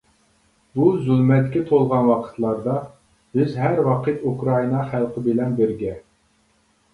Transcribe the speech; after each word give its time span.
بۇ 0.77 0.85
زۇلمەتكە 1.09 1.59
تولغان 1.71 2.09
ۋاقىتلاردا، 2.11 2.77
بىز 3.37 3.53
ھەر 3.65 3.83
ۋاقىت 3.89 4.25
ئۇكرائىنا 4.31 4.81
خەلقى 4.89 5.25
بىلەن 5.29 5.55
بىرگە. 5.61 5.93